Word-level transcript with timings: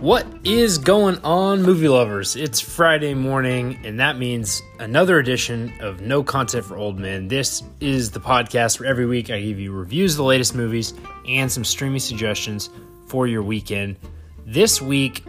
What 0.00 0.26
is 0.44 0.78
going 0.78 1.18
on, 1.18 1.60
movie 1.60 1.86
lovers? 1.86 2.34
It's 2.34 2.58
Friday 2.58 3.12
morning, 3.12 3.78
and 3.84 4.00
that 4.00 4.16
means 4.16 4.62
another 4.78 5.18
edition 5.18 5.74
of 5.80 6.00
No 6.00 6.22
Content 6.22 6.64
for 6.64 6.74
Old 6.74 6.98
Men. 6.98 7.28
This 7.28 7.62
is 7.80 8.10
the 8.10 8.18
podcast 8.18 8.80
where 8.80 8.88
every 8.88 9.04
week 9.04 9.28
I 9.28 9.42
give 9.42 9.60
you 9.60 9.72
reviews 9.72 10.14
of 10.14 10.16
the 10.16 10.24
latest 10.24 10.54
movies 10.54 10.94
and 11.28 11.52
some 11.52 11.64
streaming 11.64 12.00
suggestions 12.00 12.70
for 13.08 13.26
your 13.26 13.42
weekend. 13.42 13.98
This 14.46 14.80
week 14.80 15.22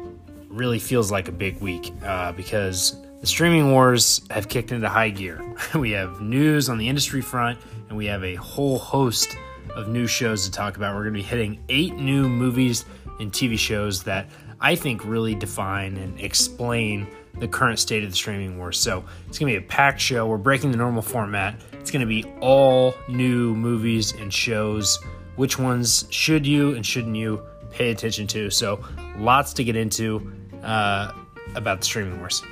really 0.47 0.79
feels 0.79 1.11
like 1.11 1.27
a 1.27 1.33
big 1.33 1.59
week 1.59 1.91
uh, 2.05 2.31
because 2.31 2.95
the 3.19 3.27
streaming 3.27 3.73
wars 3.73 4.21
have 4.29 4.47
kicked 4.47 4.71
into 4.71 4.87
high 4.87 5.09
gear. 5.09 5.43
we 5.75 5.91
have 5.91 6.21
news 6.21 6.69
on 6.69 6.77
the 6.77 6.87
industry 6.87 7.19
front, 7.19 7.59
and 7.89 7.97
we 7.97 8.05
have 8.05 8.23
a 8.23 8.35
whole 8.35 8.79
host 8.79 9.35
of 9.75 9.89
new 9.89 10.07
shows 10.07 10.45
to 10.45 10.51
talk 10.51 10.77
about. 10.77 10.95
We're 10.95 11.03
going 11.03 11.15
to 11.15 11.19
be 11.19 11.23
hitting 11.23 11.59
eight 11.67 11.95
new 11.95 12.29
movies 12.29 12.85
and 13.19 13.33
TV 13.33 13.59
shows 13.59 14.03
that 14.03 14.27
I 14.61 14.75
think 14.75 15.03
really 15.03 15.33
define 15.33 15.97
and 15.97 16.19
explain 16.19 17.07
the 17.39 17.47
current 17.47 17.79
state 17.79 18.03
of 18.03 18.11
the 18.11 18.15
streaming 18.15 18.59
wars. 18.59 18.79
So 18.79 19.03
it's 19.27 19.39
going 19.39 19.51
to 19.51 19.59
be 19.59 19.65
a 19.65 19.67
packed 19.67 19.99
show. 19.99 20.27
We're 20.27 20.37
breaking 20.37 20.69
the 20.69 20.77
normal 20.77 21.01
format. 21.01 21.59
It's 21.73 21.89
going 21.89 22.01
to 22.01 22.05
be 22.05 22.23
all 22.41 22.93
new 23.09 23.55
movies 23.55 24.11
and 24.13 24.31
shows. 24.31 25.03
Which 25.35 25.57
ones 25.57 26.05
should 26.11 26.45
you 26.45 26.75
and 26.75 26.85
shouldn't 26.85 27.15
you 27.15 27.43
pay 27.71 27.89
attention 27.89 28.27
to? 28.27 28.51
So 28.51 28.85
lots 29.17 29.53
to 29.53 29.63
get 29.63 29.75
into 29.75 30.31
uh, 30.61 31.11
about 31.55 31.79
the 31.79 31.85
streaming 31.85 32.19
wars. 32.19 32.43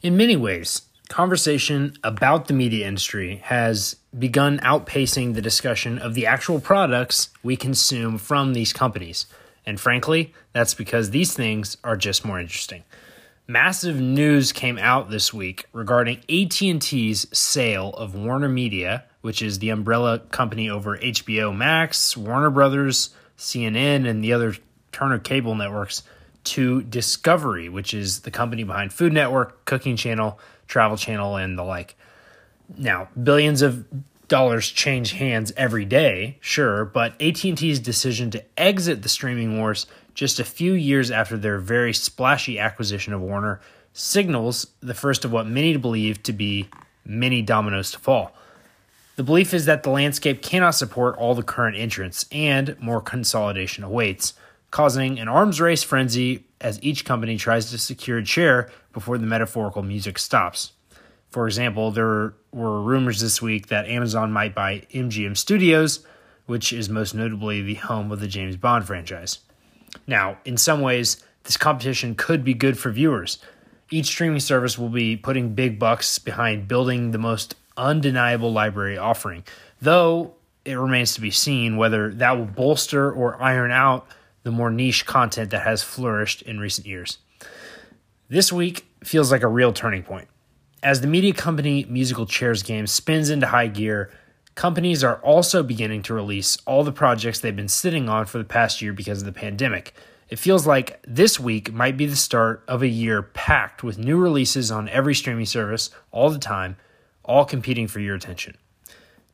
In 0.00 0.16
many 0.16 0.36
ways, 0.36 0.87
conversation 1.08 1.94
about 2.04 2.46
the 2.46 2.54
media 2.54 2.86
industry 2.86 3.36
has 3.44 3.96
begun 4.16 4.58
outpacing 4.60 5.34
the 5.34 5.42
discussion 5.42 5.98
of 5.98 6.14
the 6.14 6.26
actual 6.26 6.60
products 6.60 7.30
we 7.42 7.56
consume 7.56 8.18
from 8.18 8.52
these 8.52 8.72
companies. 8.72 9.26
And 9.66 9.80
frankly, 9.80 10.32
that's 10.52 10.74
because 10.74 11.10
these 11.10 11.34
things 11.34 11.76
are 11.82 11.96
just 11.96 12.24
more 12.24 12.40
interesting. 12.40 12.84
Massive 13.46 13.96
news 13.96 14.52
came 14.52 14.76
out 14.78 15.08
this 15.08 15.32
week 15.32 15.64
regarding 15.72 16.18
AT&T's 16.28 17.26
sale 17.36 17.90
of 17.90 18.14
Warner 18.14 18.48
Media, 18.48 19.04
which 19.22 19.40
is 19.40 19.58
the 19.58 19.70
umbrella 19.70 20.18
company 20.18 20.68
over 20.68 20.98
HBO 20.98 21.56
Max, 21.56 22.16
Warner 22.16 22.50
Brothers, 22.50 23.10
CNN, 23.38 24.06
and 24.06 24.22
the 24.22 24.34
other 24.34 24.54
Turner 24.92 25.18
cable 25.18 25.54
networks 25.54 26.02
to 26.44 26.82
Discovery, 26.82 27.68
which 27.68 27.94
is 27.94 28.20
the 28.20 28.30
company 28.30 28.64
behind 28.64 28.92
Food 28.92 29.12
Network, 29.12 29.64
Cooking 29.64 29.96
Channel, 29.96 30.38
Travel 30.68 30.96
Channel, 30.96 31.36
and 31.36 31.58
the 31.58 31.64
like. 31.64 31.96
Now, 32.76 33.08
billions 33.20 33.62
of 33.62 33.86
dollars 34.28 34.68
change 34.68 35.12
hands 35.12 35.52
every 35.56 35.84
day, 35.84 36.36
sure, 36.40 36.84
but 36.84 37.20
AT&T's 37.20 37.80
decision 37.80 38.30
to 38.30 38.44
exit 38.56 39.02
the 39.02 39.08
streaming 39.08 39.58
wars 39.58 39.86
just 40.14 40.38
a 40.38 40.44
few 40.44 40.74
years 40.74 41.10
after 41.10 41.36
their 41.36 41.58
very 41.58 41.92
splashy 41.92 42.58
acquisition 42.58 43.12
of 43.12 43.20
Warner 43.20 43.60
signals 43.92 44.66
the 44.80 44.94
first 44.94 45.24
of 45.24 45.32
what 45.32 45.46
many 45.46 45.76
believe 45.76 46.22
to 46.24 46.32
be 46.32 46.68
many 47.04 47.40
dominoes 47.40 47.90
to 47.92 47.98
fall. 47.98 48.32
The 49.16 49.24
belief 49.24 49.52
is 49.52 49.64
that 49.64 49.82
the 49.82 49.90
landscape 49.90 50.42
cannot 50.42 50.72
support 50.72 51.16
all 51.16 51.34
the 51.34 51.42
current 51.42 51.76
entrants 51.76 52.26
and 52.30 52.80
more 52.80 53.00
consolidation 53.00 53.82
awaits, 53.82 54.34
causing 54.70 55.18
an 55.18 55.26
arms 55.26 55.60
race 55.60 55.82
frenzy 55.82 56.44
as 56.60 56.82
each 56.82 57.04
company 57.04 57.36
tries 57.36 57.70
to 57.70 57.78
secure 57.78 58.18
a 58.18 58.24
chair 58.24 58.70
before 58.98 59.16
the 59.16 59.26
metaphorical 59.26 59.84
music 59.84 60.18
stops. 60.18 60.72
For 61.30 61.46
example, 61.46 61.92
there 61.92 62.34
were 62.50 62.82
rumors 62.82 63.20
this 63.20 63.40
week 63.40 63.68
that 63.68 63.86
Amazon 63.86 64.32
might 64.32 64.56
buy 64.56 64.86
MGM 64.92 65.36
Studios, 65.36 66.04
which 66.46 66.72
is 66.72 66.88
most 66.88 67.14
notably 67.14 67.62
the 67.62 67.74
home 67.74 68.10
of 68.10 68.18
the 68.18 68.26
James 68.26 68.56
Bond 68.56 68.84
franchise. 68.84 69.38
Now, 70.08 70.38
in 70.44 70.56
some 70.56 70.80
ways, 70.80 71.22
this 71.44 71.56
competition 71.56 72.16
could 72.16 72.42
be 72.42 72.54
good 72.54 72.76
for 72.76 72.90
viewers. 72.90 73.38
Each 73.88 74.06
streaming 74.06 74.40
service 74.40 74.76
will 74.76 74.88
be 74.88 75.16
putting 75.16 75.54
big 75.54 75.78
bucks 75.78 76.18
behind 76.18 76.66
building 76.66 77.12
the 77.12 77.18
most 77.18 77.54
undeniable 77.76 78.52
library 78.52 78.98
offering, 78.98 79.44
though 79.80 80.34
it 80.64 80.74
remains 80.74 81.14
to 81.14 81.20
be 81.20 81.30
seen 81.30 81.76
whether 81.76 82.12
that 82.14 82.36
will 82.36 82.46
bolster 82.46 83.12
or 83.12 83.40
iron 83.40 83.70
out 83.70 84.08
the 84.42 84.50
more 84.50 84.72
niche 84.72 85.06
content 85.06 85.52
that 85.52 85.62
has 85.62 85.84
flourished 85.84 86.42
in 86.42 86.58
recent 86.58 86.84
years. 86.84 87.18
This 88.28 88.52
week 88.52 88.84
feels 89.02 89.30
like 89.30 89.42
a 89.42 89.48
real 89.48 89.72
turning 89.72 90.02
point. 90.02 90.28
As 90.82 91.00
the 91.00 91.06
media 91.06 91.32
company 91.32 91.84
musical 91.88 92.26
chairs 92.26 92.62
game 92.62 92.86
spins 92.86 93.30
into 93.30 93.46
high 93.46 93.66
gear, 93.66 94.10
companies 94.54 95.02
are 95.02 95.16
also 95.16 95.62
beginning 95.62 96.02
to 96.04 96.14
release 96.14 96.56
all 96.66 96.84
the 96.84 96.92
projects 96.92 97.40
they've 97.40 97.54
been 97.54 97.68
sitting 97.68 98.08
on 98.08 98.26
for 98.26 98.38
the 98.38 98.44
past 98.44 98.80
year 98.80 98.92
because 98.92 99.20
of 99.20 99.26
the 99.26 99.32
pandemic. 99.32 99.94
It 100.28 100.38
feels 100.38 100.66
like 100.66 101.00
this 101.06 101.40
week 101.40 101.72
might 101.72 101.96
be 101.96 102.06
the 102.06 102.16
start 102.16 102.62
of 102.68 102.82
a 102.82 102.88
year 102.88 103.22
packed 103.22 103.82
with 103.82 103.98
new 103.98 104.18
releases 104.18 104.70
on 104.70 104.88
every 104.90 105.14
streaming 105.14 105.46
service 105.46 105.90
all 106.10 106.30
the 106.30 106.38
time, 106.38 106.76
all 107.24 107.44
competing 107.44 107.88
for 107.88 108.00
your 108.00 108.14
attention. 108.14 108.56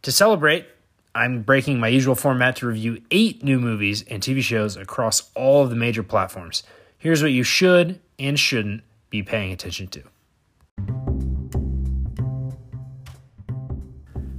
To 0.02 0.12
celebrate, 0.12 0.66
I'm 1.14 1.42
breaking 1.42 1.80
my 1.80 1.88
usual 1.88 2.14
format 2.14 2.56
to 2.56 2.66
review 2.66 3.02
eight 3.10 3.42
new 3.42 3.58
movies 3.58 4.04
and 4.04 4.22
TV 4.22 4.40
shows 4.40 4.76
across 4.76 5.30
all 5.34 5.62
of 5.62 5.70
the 5.70 5.76
major 5.76 6.02
platforms. 6.02 6.62
Here's 6.98 7.22
what 7.22 7.32
you 7.32 7.42
should 7.42 8.00
and 8.18 8.38
shouldn't 8.38 8.82
be 9.14 9.22
paying 9.22 9.52
attention 9.52 9.86
to. 9.86 10.02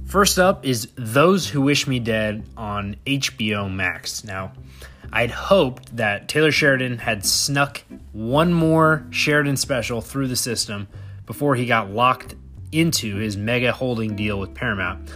First 0.04 0.38
up 0.38 0.66
is 0.66 0.88
Those 0.96 1.48
Who 1.48 1.62
Wish 1.62 1.86
Me 1.86 1.98
Dead 1.98 2.44
on 2.58 2.96
HBO 3.06 3.72
Max. 3.72 4.22
Now, 4.22 4.52
I'd 5.10 5.30
hoped 5.30 5.96
that 5.96 6.28
Taylor 6.28 6.52
Sheridan 6.52 6.98
had 6.98 7.24
snuck 7.24 7.84
one 8.12 8.52
more 8.52 9.06
Sheridan 9.08 9.56
special 9.56 10.02
through 10.02 10.28
the 10.28 10.36
system 10.36 10.88
before 11.24 11.54
he 11.54 11.64
got 11.64 11.90
locked 11.90 12.34
into 12.70 13.16
his 13.16 13.34
mega 13.34 13.72
holding 13.72 14.14
deal 14.14 14.38
with 14.38 14.52
Paramount, 14.52 15.08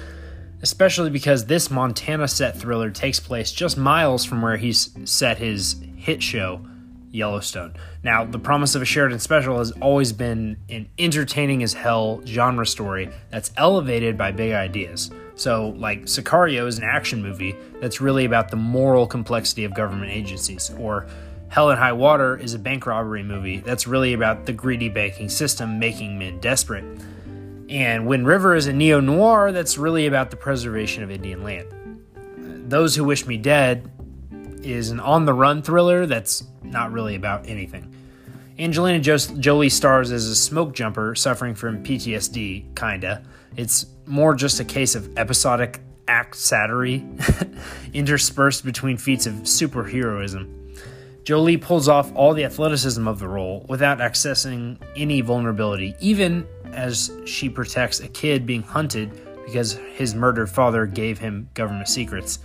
especially 0.62 1.10
because 1.10 1.44
this 1.44 1.70
Montana 1.70 2.28
set 2.28 2.59
thriller 2.59 2.91
takes 2.91 3.20
place 3.20 3.53
just 3.53 3.76
miles 3.76 4.25
from 4.25 4.41
where 4.41 4.56
he's 4.56 4.88
set 5.04 5.37
his 5.37 5.76
hit 5.97 6.22
show 6.22 6.65
Yellowstone. 7.10 7.75
Now, 8.03 8.25
the 8.25 8.38
promise 8.38 8.75
of 8.75 8.82
a 8.82 8.84
Sheridan 8.84 9.19
special 9.19 9.59
has 9.59 9.72
always 9.72 10.12
been 10.12 10.56
an 10.69 10.88
entertaining 10.98 11.62
as 11.62 11.72
hell 11.72 12.22
genre 12.25 12.66
story 12.66 13.10
that's 13.31 13.50
elevated 13.56 14.16
by 14.16 14.32
big 14.32 14.53
ideas. 14.53 15.10
So, 15.34 15.70
like 15.70 16.03
Sicario 16.03 16.66
is 16.66 16.78
an 16.78 16.84
action 16.84 17.22
movie 17.22 17.56
that's 17.81 18.00
really 18.00 18.25
about 18.25 18.50
the 18.50 18.56
moral 18.56 19.06
complexity 19.06 19.65
of 19.65 19.75
government 19.75 20.12
agencies, 20.12 20.70
or 20.78 21.06
Hell 21.49 21.70
and 21.70 21.81
High 21.81 21.93
Water 21.93 22.37
is 22.37 22.54
a 22.54 22.59
bank 22.60 22.87
robbery 22.87 23.25
movie 23.25 23.59
that's 23.59 23.87
really 23.88 24.12
about 24.12 24.47
the 24.47 24.53
greedy 24.53 24.88
banking 24.88 25.28
system 25.28 25.81
making 25.81 26.16
men 26.16 26.38
desperate. 26.38 26.84
And 27.69 28.06
Wind 28.06 28.26
River 28.26 28.54
is 28.54 28.69
a 28.69 28.72
neo 28.72 29.00
noir 29.00 29.50
that's 29.50 29.76
really 29.76 30.06
about 30.06 30.31
the 30.31 30.37
preservation 30.37 31.03
of 31.03 31.10
Indian 31.10 31.43
land. 31.43 31.66
Those 32.70 32.94
Who 32.94 33.03
Wish 33.03 33.26
Me 33.26 33.37
Dead 33.37 33.91
is 34.62 34.91
an 34.91 35.00
on 35.00 35.25
the 35.25 35.34
run 35.34 35.62
thriller 35.62 36.06
that's 36.06 36.44
not 36.70 36.92
really 36.92 37.14
about 37.14 37.48
anything. 37.48 37.94
Angelina 38.58 39.00
Jolie 39.00 39.70
stars 39.70 40.12
as 40.12 40.26
a 40.26 40.36
smoke 40.36 40.75
jumper 40.75 41.14
suffering 41.14 41.54
from 41.54 41.82
PTSD, 41.82 42.76
kinda. 42.76 43.22
It's 43.56 43.86
more 44.06 44.34
just 44.34 44.60
a 44.60 44.64
case 44.64 44.94
of 44.94 45.16
episodic 45.16 45.81
act 46.08 46.36
satire 46.36 46.84
interspersed 47.94 48.64
between 48.64 48.97
feats 48.97 49.26
of 49.26 49.34
superheroism. 49.34 50.56
Jolie 51.25 51.56
pulls 51.56 51.88
off 51.88 52.12
all 52.14 52.34
the 52.34 52.44
athleticism 52.44 53.06
of 53.06 53.19
the 53.19 53.28
role 53.28 53.64
without 53.69 53.98
accessing 53.98 54.78
any 54.97 55.20
vulnerability, 55.20 55.94
even 56.00 56.47
as 56.72 57.12
she 57.25 57.48
protects 57.48 58.00
a 58.00 58.08
kid 58.08 58.47
being 58.47 58.62
hunted 58.62 59.11
because 59.44 59.75
his 59.94 60.14
murdered 60.14 60.49
father 60.49 60.87
gave 60.87 61.19
him 61.19 61.49
government 61.55 61.88
secrets. 61.88 62.38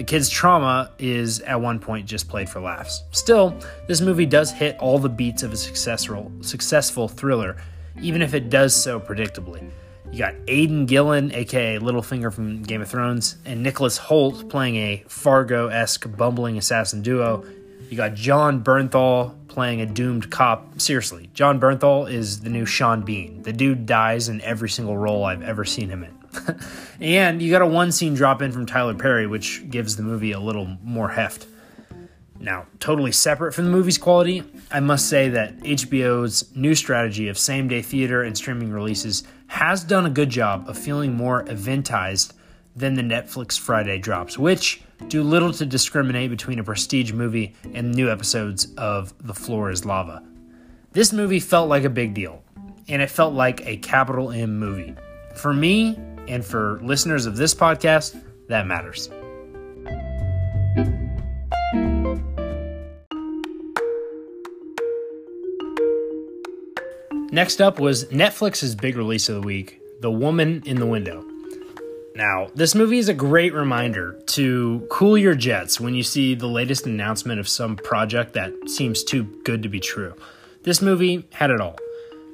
The 0.00 0.04
kid's 0.04 0.30
trauma 0.30 0.92
is 0.98 1.40
at 1.40 1.60
one 1.60 1.78
point 1.78 2.06
just 2.06 2.26
played 2.26 2.48
for 2.48 2.58
laughs. 2.58 3.02
Still, 3.10 3.54
this 3.86 4.00
movie 4.00 4.24
does 4.24 4.50
hit 4.50 4.78
all 4.78 4.98
the 4.98 5.10
beats 5.10 5.42
of 5.42 5.52
a 5.52 5.58
successful 5.58 6.32
successful 6.40 7.06
thriller, 7.06 7.58
even 8.00 8.22
if 8.22 8.32
it 8.32 8.48
does 8.48 8.74
so 8.74 8.98
predictably. 8.98 9.70
You 10.10 10.20
got 10.20 10.36
Aidan 10.48 10.86
Gillen, 10.86 11.34
aka 11.34 11.78
Littlefinger 11.78 12.32
from 12.32 12.62
Game 12.62 12.80
of 12.80 12.88
Thrones, 12.88 13.36
and 13.44 13.62
Nicholas 13.62 13.98
Hoult 13.98 14.48
playing 14.48 14.76
a 14.76 15.04
Fargo-esque 15.06 16.16
bumbling 16.16 16.56
assassin 16.56 17.02
duo. 17.02 17.44
You 17.90 17.98
got 17.98 18.14
Jon 18.14 18.64
Bernthal 18.64 19.34
playing 19.48 19.82
a 19.82 19.86
doomed 19.86 20.30
cop. 20.30 20.80
Seriously, 20.80 21.28
Jon 21.34 21.60
Bernthal 21.60 22.10
is 22.10 22.40
the 22.40 22.48
new 22.48 22.64
Sean 22.64 23.02
Bean. 23.02 23.42
The 23.42 23.52
dude 23.52 23.84
dies 23.84 24.30
in 24.30 24.40
every 24.40 24.70
single 24.70 24.96
role 24.96 25.24
I've 25.24 25.42
ever 25.42 25.66
seen 25.66 25.90
him 25.90 26.04
in. 26.04 26.19
and 27.00 27.40
you 27.40 27.50
got 27.50 27.62
a 27.62 27.66
one 27.66 27.92
scene 27.92 28.14
drop 28.14 28.42
in 28.42 28.52
from 28.52 28.66
Tyler 28.66 28.94
Perry, 28.94 29.26
which 29.26 29.68
gives 29.70 29.96
the 29.96 30.02
movie 30.02 30.32
a 30.32 30.40
little 30.40 30.66
more 30.82 31.08
heft. 31.08 31.46
Now, 32.38 32.66
totally 32.78 33.12
separate 33.12 33.52
from 33.52 33.66
the 33.66 33.70
movie's 33.70 33.98
quality, 33.98 34.42
I 34.70 34.80
must 34.80 35.08
say 35.10 35.28
that 35.28 35.58
HBO's 35.60 36.54
new 36.56 36.74
strategy 36.74 37.28
of 37.28 37.36
same 37.36 37.68
day 37.68 37.82
theater 37.82 38.22
and 38.22 38.34
streaming 38.34 38.72
releases 38.72 39.24
has 39.48 39.84
done 39.84 40.06
a 40.06 40.10
good 40.10 40.30
job 40.30 40.66
of 40.66 40.78
feeling 40.78 41.14
more 41.14 41.44
eventized 41.44 42.32
than 42.74 42.94
the 42.94 43.02
Netflix 43.02 43.58
Friday 43.58 43.98
drops, 43.98 44.38
which, 44.38 44.80
do 45.08 45.22
little 45.22 45.52
to 45.52 45.66
discriminate 45.66 46.30
between 46.30 46.58
a 46.58 46.64
prestige 46.64 47.12
movie 47.12 47.54
and 47.74 47.92
new 47.92 48.10
episodes 48.10 48.72
of 48.76 49.12
The 49.26 49.34
Floor 49.34 49.70
is 49.70 49.84
Lava. 49.84 50.22
This 50.92 51.12
movie 51.12 51.40
felt 51.40 51.68
like 51.68 51.84
a 51.84 51.90
big 51.90 52.14
deal, 52.14 52.42
and 52.88 53.02
it 53.02 53.10
felt 53.10 53.34
like 53.34 53.66
a 53.66 53.76
capital 53.78 54.30
M 54.30 54.58
movie. 54.58 54.94
For 55.34 55.52
me, 55.52 55.98
and 56.30 56.44
for 56.44 56.78
listeners 56.82 57.26
of 57.26 57.36
this 57.36 57.54
podcast, 57.54 58.22
that 58.46 58.66
matters. 58.66 59.10
Next 67.32 67.60
up 67.60 67.78
was 67.78 68.06
Netflix's 68.06 68.74
big 68.74 68.96
release 68.96 69.28
of 69.28 69.36
the 69.36 69.46
week, 69.46 69.80
The 70.00 70.10
Woman 70.10 70.62
in 70.66 70.80
the 70.80 70.86
Window. 70.86 71.24
Now, 72.16 72.48
this 72.54 72.74
movie 72.74 72.98
is 72.98 73.08
a 73.08 73.14
great 73.14 73.54
reminder 73.54 74.20
to 74.28 74.86
cool 74.90 75.16
your 75.16 75.34
jets 75.34 75.80
when 75.80 75.94
you 75.94 76.02
see 76.02 76.34
the 76.34 76.48
latest 76.48 76.86
announcement 76.86 77.38
of 77.38 77.48
some 77.48 77.76
project 77.76 78.32
that 78.34 78.52
seems 78.68 79.04
too 79.04 79.24
good 79.44 79.62
to 79.62 79.68
be 79.68 79.78
true. 79.78 80.14
This 80.64 80.82
movie 80.82 81.24
had 81.32 81.50
it 81.50 81.60
all. 81.60 81.76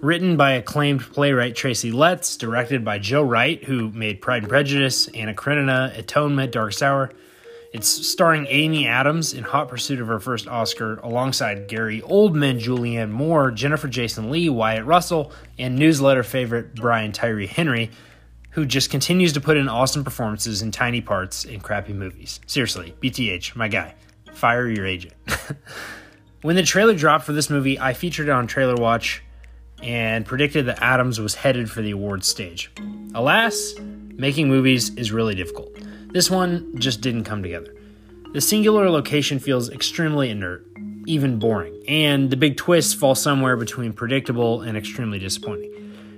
Written 0.02 0.37
by 0.37 0.52
acclaimed 0.52 1.00
playwright 1.00 1.56
Tracy 1.56 1.90
Letts, 1.90 2.37
directed 2.37 2.84
by 2.84 2.98
Joe 2.98 3.22
Wright, 3.22 3.64
who 3.64 3.90
made 3.93 4.20
Pride 4.20 4.43
and 4.43 4.48
Prejudice, 4.48 5.08
Anna 5.08 5.32
Karenina, 5.32 5.96
Atonement, 5.96 6.52
Dark 6.52 6.82
Hour. 6.82 7.10
It's 7.72 7.88
starring 7.88 8.46
Amy 8.50 8.87
Adams 8.87 9.32
in 9.32 9.43
hot 9.43 9.69
pursuit 9.69 10.00
of 10.00 10.08
her 10.08 10.20
first 10.20 10.48
Oscar, 10.48 10.96
alongside 11.02 11.69
Gary 11.69 12.02
Oldman, 12.02 12.60
Julianne 12.60 13.10
Moore, 13.10 13.50
Jennifer 13.50 13.88
Jason 13.88 14.31
Leigh, 14.31 14.50
Wyatt 14.50 14.84
Russell, 14.84 15.32
and 15.58 15.76
newsletter 15.76 16.22
favorite 16.22 16.75
Brian 16.75 17.12
Tyree 17.12 17.46
Henry, 17.46 17.90
who 18.50 18.66
just 18.66 18.90
continues 18.90 19.32
to 19.32 19.40
put 19.40 19.56
in 19.56 19.66
awesome 19.66 20.04
performances 20.04 20.60
in 20.60 20.70
tiny 20.70 21.00
parts 21.00 21.46
in 21.46 21.60
crappy 21.60 21.94
movies. 21.94 22.38
Seriously, 22.46 22.94
BTH, 23.02 23.56
my 23.56 23.69
guy. 23.69 23.94
Fire 24.34 24.69
your 24.69 24.87
agent. 24.87 25.14
when 26.43 26.54
the 26.54 26.62
trailer 26.62 26.94
dropped 26.94 27.25
for 27.25 27.32
this 27.32 27.48
movie, 27.48 27.81
I 27.81 27.94
featured 27.94 28.28
it 28.28 28.32
on 28.32 28.46
Trailer 28.46 28.76
Watch 28.76 29.22
and 29.82 30.25
predicted 30.25 30.67
that 30.67 30.82
Adams 30.82 31.20
was 31.20 31.34
headed 31.34 31.70
for 31.70 31.82
the 31.82 31.90
awards 31.90 32.28
stage. 32.28 32.70
Alas, 33.14 33.75
making 34.14 34.49
movies 34.49 34.94
is 34.96 35.12
really 35.12 35.34
difficult. 35.34 35.76
This 36.12 36.31
one 36.31 36.78
just 36.78 37.00
didn't 37.00 37.25
come 37.25 37.43
together. 37.43 37.75
The 38.32 38.40
singular 38.40 38.90
location 38.90 39.38
feels 39.38 39.70
extremely 39.70 40.31
inert, 40.31 40.67
even 41.06 41.38
boring, 41.38 41.82
and 41.88 42.31
the 42.31 42.37
big 42.37 42.56
twists 42.56 42.94
fall 42.94 43.14
somewhere 43.14 43.56
between 43.56 43.93
predictable 43.93 44.62
and 44.62 44.76
extremely 44.76 45.19
disappointing. 45.19 45.73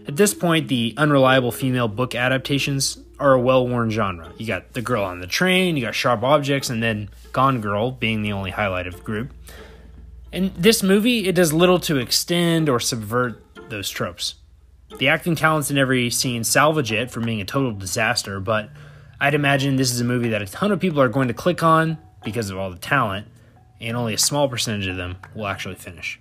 At 0.06 0.16
this 0.16 0.32
point, 0.32 0.68
the 0.68 0.94
unreliable 0.96 1.52
female 1.52 1.86
book 1.86 2.14
adaptations 2.14 2.98
are 3.20 3.34
a 3.34 3.40
well 3.40 3.68
worn 3.68 3.90
genre. 3.90 4.32
You 4.38 4.46
got 4.46 4.72
The 4.72 4.82
Girl 4.82 5.04
on 5.04 5.20
the 5.20 5.26
Train, 5.26 5.76
you 5.76 5.82
got 5.82 5.94
Sharp 5.94 6.22
Objects, 6.22 6.70
and 6.70 6.82
then 6.82 7.10
Gone 7.32 7.60
Girl 7.60 7.90
being 7.90 8.22
the 8.22 8.32
only 8.32 8.50
highlight 8.50 8.86
of 8.86 8.96
the 8.96 9.02
group. 9.02 9.32
In 10.32 10.52
this 10.56 10.82
movie, 10.82 11.26
it 11.26 11.34
does 11.34 11.52
little 11.52 11.78
to 11.80 11.96
extend 11.98 12.68
or 12.68 12.80
subvert 12.80 13.47
those 13.70 13.90
tropes. 13.90 14.36
The 14.98 15.08
acting 15.08 15.34
talents 15.34 15.70
in 15.70 15.78
every 15.78 16.10
scene 16.10 16.44
salvage 16.44 16.92
it 16.92 17.10
from 17.10 17.24
being 17.24 17.40
a 17.40 17.44
total 17.44 17.72
disaster, 17.72 18.40
but 18.40 18.70
I'd 19.20 19.34
imagine 19.34 19.76
this 19.76 19.92
is 19.92 20.00
a 20.00 20.04
movie 20.04 20.30
that 20.30 20.42
a 20.42 20.46
ton 20.46 20.72
of 20.72 20.80
people 20.80 21.00
are 21.00 21.08
going 21.08 21.28
to 21.28 21.34
click 21.34 21.62
on 21.62 21.98
because 22.24 22.50
of 22.50 22.58
all 22.58 22.70
the 22.70 22.78
talent, 22.78 23.26
and 23.80 23.96
only 23.96 24.14
a 24.14 24.18
small 24.18 24.48
percentage 24.48 24.86
of 24.86 24.96
them 24.96 25.16
will 25.34 25.46
actually 25.46 25.74
finish. 25.74 26.18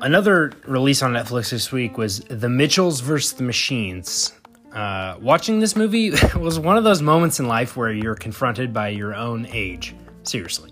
Another 0.00 0.52
release 0.66 1.02
on 1.02 1.12
Netflix 1.12 1.50
this 1.50 1.72
week 1.72 1.98
was 1.98 2.20
The 2.20 2.48
Mitchells 2.48 3.00
vs. 3.00 3.32
the 3.32 3.42
Machines, 3.42 4.32
uh, 4.76 5.16
watching 5.22 5.58
this 5.58 5.74
movie 5.74 6.10
was 6.36 6.58
one 6.58 6.76
of 6.76 6.84
those 6.84 7.00
moments 7.00 7.40
in 7.40 7.48
life 7.48 7.78
where 7.78 7.90
you're 7.90 8.14
confronted 8.14 8.74
by 8.74 8.88
your 8.88 9.14
own 9.14 9.46
age. 9.46 9.94
Seriously. 10.22 10.70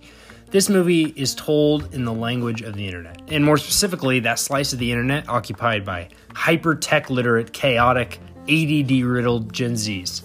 This 0.51 0.69
movie 0.69 1.05
is 1.17 1.35
told 1.35 1.93
in 1.95 2.05
the 2.05 2.12
language 2.12 2.61
of 2.61 2.75
the 2.75 2.87
internet, 2.87 3.21
and 3.29 3.43
more 3.45 3.56
specifically, 3.56 4.21
that 4.21 4.39
slice 4.39 4.73
of 4.75 4.79
the 4.79 4.93
internet 4.93 5.29
occupied 5.29 5.85
by 5.85 6.11
hyper 6.35 6.75
tech 6.75 7.09
literate, 7.09 7.53
chaotic, 7.53 8.21
ADD 8.43 8.91
riddled 8.91 9.53
Gen 9.53 9.73
Zs. 9.73 10.23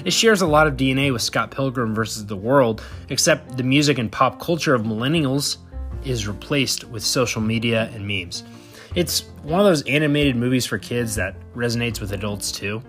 it 0.04 0.12
shares 0.12 0.42
a 0.42 0.46
lot 0.46 0.66
of 0.66 0.76
DNA 0.76 1.10
with 1.10 1.22
Scott 1.22 1.50
Pilgrim 1.50 1.94
versus 1.94 2.26
the 2.26 2.36
World, 2.36 2.84
except 3.08 3.56
the 3.56 3.62
music 3.62 3.96
and 3.98 4.12
pop 4.12 4.38
culture 4.38 4.74
of 4.74 4.82
millennials 4.82 5.56
is 6.04 6.28
replaced 6.28 6.84
with 6.84 7.02
social 7.02 7.40
media 7.40 7.90
and 7.94 8.06
memes. 8.06 8.44
It's 8.94 9.22
one 9.42 9.58
of 9.58 9.66
those 9.66 9.82
animated 9.82 10.36
movies 10.36 10.66
for 10.66 10.78
kids 10.78 11.14
that 11.16 11.34
resonates 11.54 12.00
with 12.00 12.12
adults 12.12 12.52
too 12.52 12.82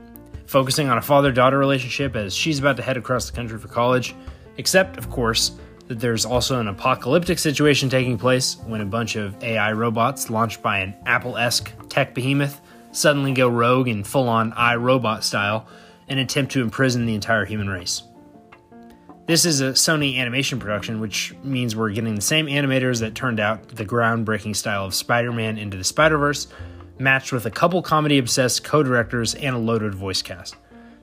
focusing 0.48 0.90
on 0.90 0.98
a 0.98 1.02
father 1.02 1.32
daughter 1.32 1.58
relationship 1.58 2.16
as 2.16 2.34
she's 2.34 2.60
about 2.60 2.78
to 2.78 2.82
head 2.84 2.98
across 2.98 3.30
the 3.30 3.36
country 3.36 3.60
for 3.60 3.68
college. 3.68 4.16
Except, 4.58 4.98
of 4.98 5.10
course, 5.10 5.52
that 5.88 6.00
there's 6.00 6.26
also 6.26 6.60
an 6.60 6.68
apocalyptic 6.68 7.38
situation 7.40 7.90
taking 7.90 8.18
place 8.18 8.58
when 8.66 8.82
a 8.82 8.86
bunch 8.86 9.16
of 9.16 9.42
AI 9.44 9.72
robots 9.74 10.30
launched 10.30 10.62
by 10.62 10.80
an 10.80 10.96
Apple 11.06 11.38
esque 11.38 11.72
tech 11.90 12.14
behemoth 12.14 12.62
suddenly 12.92 13.34
go 13.34 13.48
rogue 13.48 13.88
in 13.88 14.04
full 14.04 14.28
on 14.28 14.52
iRobot 14.54 15.24
style 15.24 15.68
and 16.08 16.20
attempt 16.20 16.54
to 16.54 16.62
imprison 16.62 17.06
the 17.06 17.16
entire 17.16 17.46
human 17.46 17.70
race. 17.70 18.04
This 19.28 19.44
is 19.44 19.60
a 19.60 19.72
Sony 19.72 20.18
animation 20.18 20.58
production, 20.58 21.02
which 21.02 21.36
means 21.44 21.76
we're 21.76 21.92
getting 21.92 22.16
the 22.16 22.22
same 22.22 22.46
animators 22.46 23.02
that 23.02 23.14
turned 23.14 23.42
out 23.42 23.68
the 23.68 23.86
groundbreaking 23.86 24.56
style 24.56 24.86
of 24.86 24.96
Spider 24.96 25.34
Man 25.34 25.58
into 25.58 25.76
the 25.76 25.84
Spider 25.84 26.18
Verse, 26.18 26.48
matched 27.00 27.32
with 27.32 27.46
a 27.46 27.52
couple 27.52 27.82
comedy 27.82 28.18
obsessed 28.18 28.64
co 28.64 28.84
directors 28.84 29.36
and 29.36 29.56
a 29.56 29.60
loaded 29.60 29.96
voice 29.96 30.22
cast. 30.22 30.56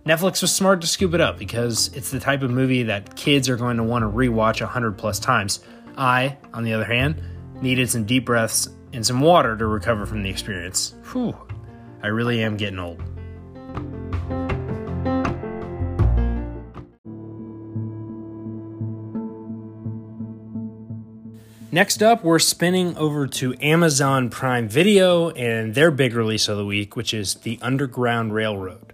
Netflix 0.05 0.43
was 0.43 0.53
smart 0.53 0.81
to 0.83 0.87
scoop 0.87 1.15
it 1.15 1.21
up 1.21 1.39
because 1.39 1.89
it's 1.95 2.11
the 2.11 2.21
type 2.21 2.43
of 2.43 2.51
movie 2.51 2.83
that 2.83 3.17
kids 3.17 3.49
are 3.49 3.57
going 3.57 3.79
to 3.79 3.83
want 3.83 4.03
to 4.03 4.09
rewatch 4.09 4.61
100 4.61 4.99
plus 4.99 5.19
times. 5.19 5.61
I, 5.97 6.37
on 6.53 6.65
the 6.65 6.75
other 6.75 6.85
hand, 6.85 7.23
needed 7.63 7.89
some 7.89 8.05
deep 8.05 8.27
breaths 8.27 8.69
and 8.93 9.07
some 9.07 9.21
water 9.21 9.57
to 9.57 9.67
recover 9.67 10.05
from 10.05 10.23
the 10.23 10.29
experience. 10.29 10.95
Whew, 11.13 11.37
I 12.03 12.09
really 12.09 12.43
am 12.43 12.57
getting 12.57 12.79
old. 12.79 13.03
Next 21.75 22.05
up, 22.05 22.23
we're 22.23 22.39
spinning 22.39 22.97
over 22.97 23.27
to 23.27 23.53
Amazon 23.61 24.31
Prime 24.31 24.69
Video 24.69 25.31
and 25.31 25.75
their 25.75 25.91
big 25.91 26.15
release 26.15 26.47
of 26.47 26.57
the 26.57 26.65
week, 26.65 26.95
which 26.95 27.13
is 27.13 27.35
The 27.35 27.59
Underground 27.61 28.33
Railroad. 28.33 28.93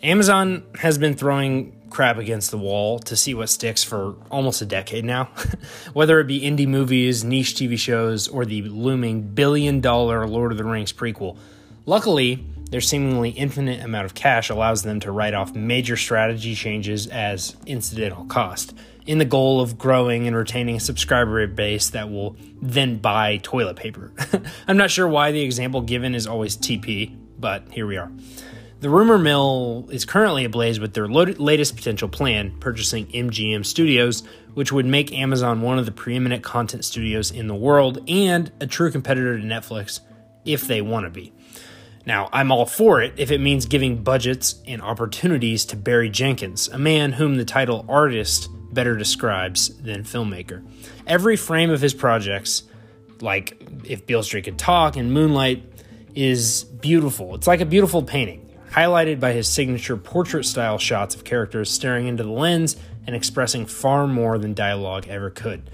Amazon 0.00 0.62
has 0.78 0.96
been 0.96 1.14
throwing 1.14 1.76
crap 1.90 2.18
against 2.18 2.52
the 2.52 2.56
wall 2.56 3.00
to 3.00 3.16
see 3.16 3.34
what 3.34 3.48
sticks 3.48 3.82
for 3.82 4.14
almost 4.30 4.62
a 4.62 4.64
decade 4.64 5.04
now. 5.04 5.24
Whether 5.92 6.20
it 6.20 6.28
be 6.28 6.42
indie 6.42 6.68
movies, 6.68 7.24
niche 7.24 7.56
TV 7.56 7.76
shows, 7.76 8.28
or 8.28 8.44
the 8.44 8.62
looming 8.62 9.22
billion 9.22 9.80
dollar 9.80 10.24
Lord 10.28 10.52
of 10.52 10.58
the 10.58 10.64
Rings 10.64 10.92
prequel. 10.92 11.36
Luckily, 11.84 12.46
their 12.70 12.80
seemingly 12.80 13.30
infinite 13.30 13.84
amount 13.84 14.04
of 14.04 14.14
cash 14.14 14.50
allows 14.50 14.84
them 14.84 15.00
to 15.00 15.10
write 15.10 15.34
off 15.34 15.52
major 15.56 15.96
strategy 15.96 16.54
changes 16.54 17.08
as 17.08 17.56
incidental 17.66 18.24
cost 18.26 18.72
in 19.06 19.18
the 19.18 19.24
goal 19.24 19.60
of 19.60 19.78
growing 19.78 20.26
and 20.26 20.36
retaining 20.36 20.76
a 20.76 20.80
subscriber 20.80 21.46
base 21.46 21.90
that 21.90 22.10
will 22.10 22.36
then 22.60 22.98
buy 22.98 23.38
toilet 23.38 23.76
paper. 23.76 24.12
I'm 24.68 24.76
not 24.76 24.90
sure 24.90 25.08
why 25.08 25.32
the 25.32 25.42
example 25.42 25.80
given 25.80 26.14
is 26.14 26.26
always 26.26 26.56
TP, 26.56 27.16
but 27.38 27.70
here 27.70 27.86
we 27.86 27.96
are. 27.96 28.10
The 28.80 28.90
rumor 28.90 29.18
mill 29.18 29.88
is 29.92 30.04
currently 30.04 30.44
ablaze 30.44 30.80
with 30.80 30.92
their 30.92 31.06
latest 31.06 31.76
potential 31.76 32.08
plan, 32.08 32.56
purchasing 32.58 33.06
MGM 33.06 33.64
Studios, 33.64 34.24
which 34.54 34.72
would 34.72 34.86
make 34.86 35.12
Amazon 35.12 35.62
one 35.62 35.78
of 35.78 35.86
the 35.86 35.92
preeminent 35.92 36.42
content 36.42 36.84
studios 36.84 37.30
in 37.30 37.46
the 37.46 37.54
world 37.54 38.02
and 38.08 38.50
a 38.60 38.66
true 38.66 38.90
competitor 38.90 39.38
to 39.38 39.44
Netflix 39.44 40.00
if 40.44 40.66
they 40.66 40.82
want 40.82 41.06
to 41.06 41.10
be. 41.10 41.32
Now, 42.04 42.28
I'm 42.32 42.50
all 42.50 42.66
for 42.66 43.00
it 43.00 43.14
if 43.16 43.30
it 43.30 43.40
means 43.40 43.66
giving 43.66 44.02
budgets 44.02 44.56
and 44.66 44.82
opportunities 44.82 45.64
to 45.66 45.76
Barry 45.76 46.10
Jenkins, 46.10 46.66
a 46.68 46.78
man 46.78 47.12
whom 47.12 47.36
the 47.36 47.44
title 47.44 47.84
artist 47.88 48.48
better 48.72 48.96
describes 48.96 49.68
than 49.78 50.02
filmmaker. 50.02 50.64
Every 51.06 51.36
frame 51.36 51.70
of 51.70 51.80
his 51.80 51.94
projects, 51.94 52.64
like 53.20 53.60
If 53.84 54.06
Beale 54.06 54.22
Street 54.22 54.44
Could 54.44 54.58
Talk 54.58 54.96
and 54.96 55.12
Moonlight, 55.12 55.64
is 56.14 56.64
beautiful. 56.64 57.34
It's 57.34 57.46
like 57.46 57.60
a 57.60 57.66
beautiful 57.66 58.02
painting, 58.02 58.50
highlighted 58.70 59.20
by 59.20 59.32
his 59.32 59.48
signature 59.48 59.96
portrait 59.96 60.44
style 60.44 60.78
shots 60.78 61.14
of 61.14 61.24
characters 61.24 61.70
staring 61.70 62.06
into 62.06 62.22
the 62.22 62.30
lens 62.30 62.76
and 63.06 63.16
expressing 63.16 63.66
far 63.66 64.06
more 64.06 64.38
than 64.38 64.54
dialogue 64.54 65.08
ever 65.08 65.30
could. 65.30 65.70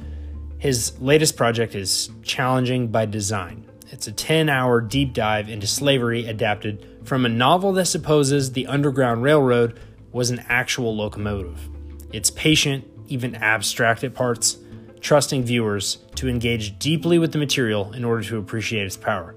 His 0.59 0.99
latest 1.00 1.37
project 1.37 1.75
is 1.75 2.11
challenging 2.23 2.88
by 2.88 3.07
design. 3.07 3.64
It's 3.90 4.07
a 4.07 4.12
10 4.12 4.49
hour 4.49 4.81
deep 4.81 5.12
dive 5.12 5.49
into 5.49 5.67
slavery 5.67 6.26
adapted 6.26 6.85
from 7.05 7.25
a 7.25 7.28
novel 7.28 7.73
that 7.75 7.87
supposes 7.87 8.52
the 8.52 8.67
Underground 8.67 9.23
Railroad 9.23 9.78
was 10.12 10.31
an 10.31 10.45
actual 10.49 10.95
locomotive. 10.95 11.69
It's 12.10 12.30
patient, 12.30 12.84
even 13.08 13.34
abstract 13.34 14.02
at 14.02 14.14
parts, 14.14 14.56
trusting 15.00 15.44
viewers 15.44 15.98
to 16.14 16.28
engage 16.28 16.78
deeply 16.78 17.18
with 17.18 17.32
the 17.32 17.38
material 17.38 17.92
in 17.92 18.04
order 18.04 18.22
to 18.24 18.38
appreciate 18.38 18.86
its 18.86 18.96
power. 18.96 19.34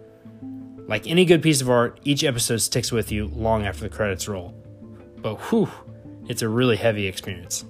Like 0.87 1.05
any 1.05 1.25
good 1.25 1.41
piece 1.41 1.61
of 1.61 1.69
art, 1.69 1.99
each 2.03 2.23
episode 2.23 2.57
sticks 2.57 2.91
with 2.91 3.11
you 3.11 3.27
long 3.27 3.65
after 3.65 3.81
the 3.81 3.89
credits 3.89 4.27
roll. 4.27 4.53
But 5.17 5.35
whew, 5.35 5.69
it's 6.27 6.41
a 6.41 6.49
really 6.49 6.77
heavy 6.77 7.07
experience. 7.07 7.65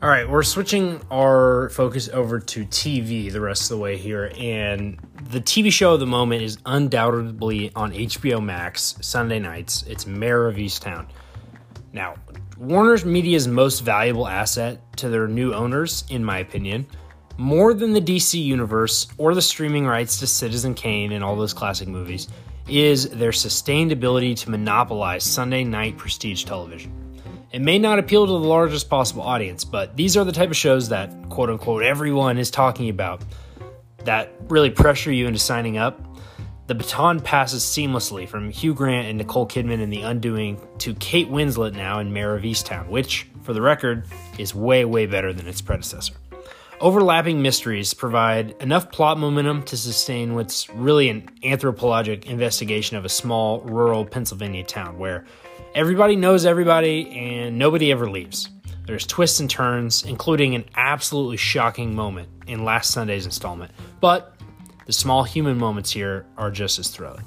All 0.00 0.08
right, 0.08 0.28
we're 0.28 0.42
switching 0.42 1.00
our 1.10 1.70
focus 1.70 2.08
over 2.08 2.38
to 2.40 2.64
TV 2.66 3.32
the 3.32 3.40
rest 3.40 3.62
of 3.62 3.68
the 3.70 3.78
way 3.78 3.96
here. 3.96 4.32
And 4.38 4.98
the 5.28 5.40
TV 5.42 5.70
show 5.70 5.92
of 5.92 6.00
the 6.00 6.06
moment 6.06 6.40
is 6.40 6.56
undoubtedly 6.64 7.70
on 7.76 7.92
HBO 7.92 8.42
Max 8.42 8.94
Sunday 9.02 9.38
nights. 9.38 9.84
It's 9.86 10.06
Mare 10.06 10.48
of 10.48 10.56
Easttown. 10.56 11.06
Now, 11.92 12.14
Warner's 12.56 13.04
Media's 13.04 13.46
most 13.46 13.80
valuable 13.80 14.26
asset 14.26 14.80
to 14.96 15.10
their 15.10 15.28
new 15.28 15.52
owners, 15.52 16.04
in 16.08 16.24
my 16.24 16.38
opinion, 16.38 16.86
more 17.36 17.74
than 17.74 17.92
the 17.92 18.00
DC 18.00 18.42
universe 18.42 19.06
or 19.18 19.34
the 19.34 19.42
streaming 19.42 19.86
rights 19.86 20.18
to 20.20 20.26
Citizen 20.26 20.72
Kane 20.72 21.12
and 21.12 21.22
all 21.22 21.36
those 21.36 21.52
classic 21.52 21.88
movies, 21.88 22.28
is 22.66 23.10
their 23.10 23.32
sustained 23.32 23.92
ability 23.92 24.34
to 24.34 24.50
monopolize 24.50 25.24
Sunday 25.24 25.62
night 25.62 25.98
prestige 25.98 26.44
television. 26.44 26.90
It 27.52 27.60
may 27.60 27.78
not 27.78 27.98
appeal 27.98 28.24
to 28.24 28.32
the 28.32 28.38
largest 28.38 28.88
possible 28.88 29.22
audience, 29.22 29.62
but 29.62 29.94
these 29.94 30.16
are 30.16 30.24
the 30.24 30.32
type 30.32 30.48
of 30.48 30.56
shows 30.56 30.88
that, 30.88 31.10
quote 31.28 31.50
unquote, 31.50 31.82
everyone 31.82 32.38
is 32.38 32.50
talking 32.50 32.88
about 32.88 33.22
that 34.04 34.32
really 34.48 34.70
pressure 34.70 35.12
you 35.12 35.26
into 35.26 35.38
signing 35.38 35.78
up. 35.78 36.04
The 36.66 36.74
baton 36.74 37.20
passes 37.20 37.62
seamlessly 37.62 38.28
from 38.28 38.50
Hugh 38.50 38.74
Grant 38.74 39.08
and 39.08 39.18
Nicole 39.18 39.46
Kidman 39.46 39.80
in 39.80 39.90
The 39.90 40.02
Undoing 40.02 40.60
to 40.78 40.94
Kate 40.94 41.30
Winslet 41.30 41.74
now 41.74 41.98
in 41.98 42.12
Mare 42.12 42.34
of 42.34 42.42
Easttown, 42.42 42.88
which, 42.88 43.26
for 43.42 43.52
the 43.52 43.62
record, 43.62 44.06
is 44.36 44.54
way, 44.54 44.84
way 44.84 45.06
better 45.06 45.32
than 45.32 45.46
its 45.46 45.62
predecessor. 45.62 46.14
Overlapping 46.80 47.42
mysteries 47.42 47.94
provide 47.94 48.54
enough 48.60 48.92
plot 48.92 49.18
momentum 49.18 49.62
to 49.64 49.76
sustain 49.76 50.34
what's 50.34 50.68
really 50.70 51.08
an 51.08 51.28
anthropologic 51.42 52.26
investigation 52.26 52.96
of 52.96 53.04
a 53.04 53.08
small 53.08 53.62
rural 53.62 54.04
Pennsylvania 54.04 54.62
town 54.62 54.98
where 54.98 55.24
Everybody 55.74 56.16
knows 56.16 56.46
everybody, 56.46 57.08
and 57.10 57.58
nobody 57.58 57.92
ever 57.92 58.10
leaves. 58.10 58.48
There's 58.88 59.06
twists 59.06 59.38
and 59.38 59.50
turns, 59.50 60.02
including 60.02 60.54
an 60.54 60.64
absolutely 60.74 61.36
shocking 61.36 61.94
moment 61.94 62.30
in 62.46 62.64
last 62.64 62.90
Sunday's 62.90 63.26
installment. 63.26 63.70
But 64.00 64.34
the 64.86 64.94
small 64.94 65.24
human 65.24 65.58
moments 65.58 65.90
here 65.90 66.24
are 66.38 66.50
just 66.50 66.78
as 66.78 66.88
thrilling. 66.88 67.26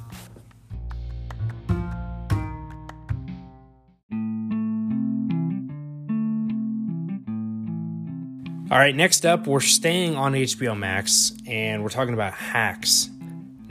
All 8.72 8.80
right, 8.80 8.96
next 8.96 9.24
up, 9.28 9.46
we're 9.46 9.60
staying 9.60 10.16
on 10.16 10.34
HBO 10.34 10.76
Max 10.76 11.32
and 11.46 11.84
we're 11.84 11.90
talking 11.90 12.16
about 12.16 12.34
Hacks. 12.34 13.08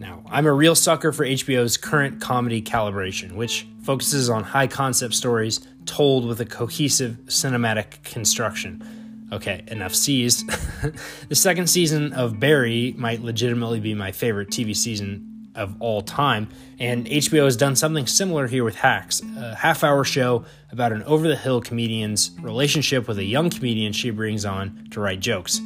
Now, 0.00 0.23
I'm 0.30 0.47
a 0.47 0.52
real 0.52 0.75
sucker 0.75 1.12
for 1.12 1.26
HBO's 1.26 1.76
current 1.76 2.23
comedy 2.23 2.62
calibration, 2.62 3.33
which 3.33 3.66
focuses 3.83 4.30
on 4.30 4.45
high 4.45 4.66
concept 4.66 5.12
stories 5.12 5.61
told 5.85 6.26
with 6.26 6.40
a 6.40 6.47
cohesive 6.47 7.19
cinematic 7.26 8.02
construction. 8.02 9.28
Okay, 9.30 9.62
enough 9.66 9.95
C's. 9.95 10.42
the 11.28 11.35
second 11.35 11.69
season 11.69 12.14
of 12.14 12.40
Barry 12.40 12.95
might 12.97 13.21
legitimately 13.21 13.78
be 13.78 13.92
my 13.92 14.11
favorite 14.11 14.49
TV 14.49 14.75
season 14.75 15.50
of 15.54 15.76
all 15.80 16.00
time, 16.00 16.49
and 16.78 17.04
HBO 17.04 17.45
has 17.45 17.59
done 17.59 17.76
something 17.76 18.07
similar 18.07 18.47
here 18.47 18.64
with 18.64 18.76
Hacks, 18.76 19.21
a 19.37 19.54
half 19.54 19.85
hour 19.85 20.02
show 20.04 20.47
about 20.73 20.92
an 20.92 21.02
over 21.02 21.28
the 21.28 21.37
hill 21.37 21.61
comedian's 21.61 22.30
relationship 22.40 23.07
with 23.07 23.19
a 23.19 23.25
young 23.25 23.50
comedian 23.50 23.92
she 23.92 24.09
brings 24.09 24.47
on 24.47 24.88
to 24.92 25.00
write 25.00 25.21
jokes. 25.21 25.61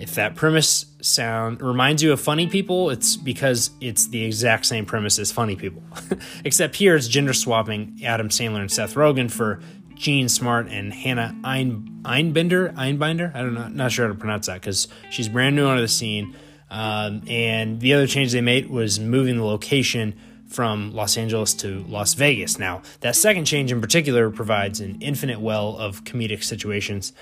If 0.00 0.14
that 0.14 0.34
premise 0.34 0.86
sound 1.02 1.60
reminds 1.60 2.02
you 2.02 2.12
of 2.12 2.20
funny 2.22 2.46
people, 2.46 2.88
it's 2.88 3.16
because 3.16 3.70
it's 3.82 4.06
the 4.06 4.24
exact 4.24 4.64
same 4.64 4.86
premise 4.86 5.18
as 5.18 5.30
funny 5.30 5.56
people. 5.56 5.82
Except 6.44 6.74
here 6.74 6.96
it's 6.96 7.06
gender 7.06 7.34
swapping 7.34 8.00
Adam 8.02 8.30
Sandler 8.30 8.60
and 8.60 8.72
Seth 8.72 8.94
Rogen 8.94 9.30
for 9.30 9.60
Jean 9.96 10.30
Smart 10.30 10.68
and 10.68 10.94
Hannah 10.94 11.36
Ein, 11.44 12.00
Einbinder. 12.02 12.74
Einbinder? 12.74 13.34
I 13.34 13.42
don't 13.42 13.52
know, 13.52 13.68
not 13.68 13.92
sure 13.92 14.06
how 14.06 14.12
to 14.14 14.18
pronounce 14.18 14.46
that 14.46 14.62
because 14.62 14.88
she's 15.10 15.28
brand 15.28 15.54
new 15.54 15.66
onto 15.66 15.82
the 15.82 15.88
scene. 15.88 16.34
Um, 16.70 17.22
and 17.28 17.78
the 17.80 17.92
other 17.92 18.06
change 18.06 18.32
they 18.32 18.40
made 18.40 18.70
was 18.70 18.98
moving 18.98 19.36
the 19.36 19.44
location 19.44 20.18
from 20.48 20.94
Los 20.94 21.18
Angeles 21.18 21.52
to 21.54 21.84
Las 21.88 22.14
Vegas. 22.14 22.58
Now, 22.58 22.80
that 23.00 23.16
second 23.16 23.44
change 23.44 23.70
in 23.70 23.82
particular 23.82 24.30
provides 24.30 24.80
an 24.80 24.96
infinite 25.02 25.40
well 25.40 25.76
of 25.76 26.04
comedic 26.04 26.42
situations 26.42 27.12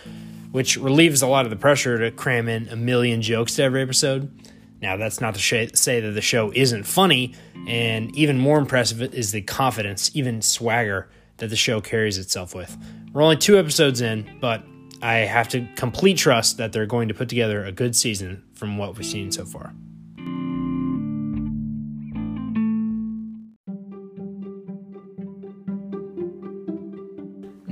which 0.53 0.77
relieves 0.77 1.23
a 1.23 1.27
lot 1.27 1.45
of 1.45 1.51
the 1.51 1.57
pressure 1.57 1.99
to 1.99 2.11
cram 2.11 2.49
in 2.49 2.69
a 2.69 2.77
million 2.77 3.23
jokes 3.23 3.57
to 3.57 3.63
every 3.63 3.83
episode. 3.83 4.31
Now, 4.81 4.97
that's 4.97 5.21
not 5.21 5.35
to 5.35 5.41
sh- 5.41 5.73
say 5.75 6.01
that 6.01 6.13
the 6.13 6.21
show 6.21 6.53
isn't 6.55 6.85
funny, 6.85 7.35
and 7.67 8.15
even 8.17 8.39
more 8.39 8.59
impressive 8.59 9.03
is 9.15 9.33
the 9.33 9.43
confidence, 9.43 10.11
even 10.15 10.41
swagger, 10.41 11.09
that 11.39 11.51
the 11.51 11.57
show 11.57 11.81
carries 11.81 12.19
itself 12.19 12.55
with. 12.55 12.77
We're 13.13 13.23
only 13.23 13.37
two 13.37 13.59
episodes 13.59 14.01
in, 14.01 14.39
but 14.41 14.63
I 15.03 15.17
have 15.19 15.49
to 15.51 15.67
complete 15.77 16.17
trust 16.17 16.59
that 16.59 16.73
they're 16.73 16.87
going 16.87 17.09
to 17.09 17.15
put 17.15 17.29
together 17.29 17.65
a 17.65 17.73
good 17.73 17.97
season 17.97 18.45
from 18.55 18.79
what 18.79 18.97
we've 18.97 19.07
seen 19.07 19.33
so 19.33 19.45
far. 19.45 19.73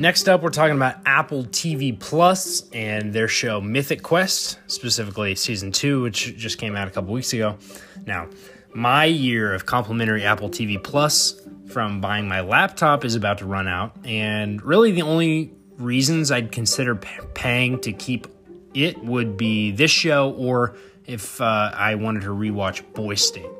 Next 0.06 0.28
up, 0.28 0.40
we're 0.40 0.50
talking 0.50 0.76
about 0.76 0.98
Apple 1.04 1.46
TV 1.46 1.98
Plus 1.98 2.70
and 2.70 3.12
their 3.12 3.26
show 3.26 3.60
Mythic 3.60 4.04
Quest, 4.04 4.60
specifically 4.68 5.34
season 5.34 5.72
two, 5.72 6.00
which 6.00 6.36
just 6.36 6.58
came 6.58 6.76
out 6.76 6.86
a 6.86 6.92
couple 6.92 7.12
weeks 7.12 7.32
ago. 7.32 7.58
Now, 8.06 8.28
my 8.72 9.06
year 9.06 9.52
of 9.52 9.66
complimentary 9.66 10.22
Apple 10.22 10.48
TV 10.48 10.80
Plus 10.80 11.40
from 11.66 12.00
buying 12.00 12.28
my 12.28 12.40
laptop 12.42 13.04
is 13.04 13.16
about 13.16 13.38
to 13.38 13.46
run 13.46 13.66
out, 13.66 13.96
and 14.04 14.62
really 14.62 14.92
the 14.92 15.02
only 15.02 15.52
reasons 15.76 16.30
I'd 16.30 16.52
consider 16.52 16.94
paying 16.94 17.80
to 17.80 17.92
keep 17.92 18.28
it 18.74 19.02
would 19.02 19.36
be 19.36 19.72
this 19.72 19.90
show 19.90 20.30
or 20.34 20.76
if 21.06 21.40
uh, 21.40 21.72
I 21.74 21.96
wanted 21.96 22.22
to 22.22 22.28
rewatch 22.28 22.80
Boy 22.94 23.16
State 23.16 23.50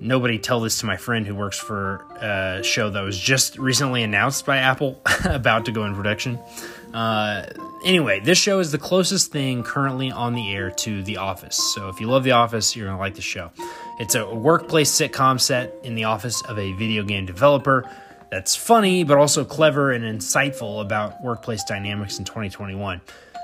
nobody 0.00 0.38
tell 0.38 0.60
this 0.60 0.80
to 0.80 0.86
my 0.86 0.96
friend 0.96 1.26
who 1.26 1.34
works 1.34 1.58
for 1.58 2.04
a 2.20 2.62
show 2.62 2.90
that 2.90 3.02
was 3.02 3.18
just 3.18 3.58
recently 3.58 4.02
announced 4.02 4.46
by 4.46 4.56
Apple, 4.56 5.00
about 5.24 5.66
to 5.66 5.72
go 5.72 5.84
in 5.84 5.94
production. 5.94 6.38
Uh, 6.94 7.46
anyway, 7.84 8.18
this 8.20 8.38
show 8.38 8.58
is 8.58 8.72
the 8.72 8.78
closest 8.78 9.30
thing 9.30 9.62
currently 9.62 10.10
on 10.10 10.34
the 10.34 10.52
air 10.52 10.70
to 10.70 11.02
The 11.02 11.18
Office. 11.18 11.56
So 11.74 11.88
if 11.88 12.00
you 12.00 12.08
love 12.08 12.24
The 12.24 12.32
Office, 12.32 12.74
you're 12.74 12.86
going 12.86 12.96
to 12.96 13.00
like 13.00 13.14
the 13.14 13.22
show. 13.22 13.50
It's 14.00 14.14
a 14.14 14.34
workplace 14.34 14.90
sitcom 14.90 15.40
set 15.40 15.74
in 15.84 15.94
the 15.94 16.04
office 16.04 16.42
of 16.42 16.58
a 16.58 16.72
video 16.72 17.04
game 17.04 17.26
developer 17.26 17.88
that's 18.30 18.56
funny, 18.56 19.04
but 19.04 19.18
also 19.18 19.44
clever 19.44 19.92
and 19.92 20.04
insightful 20.04 20.80
about 20.80 21.22
workplace 21.22 21.62
dynamics 21.64 22.18
in 22.18 22.24
2021. 22.24 23.00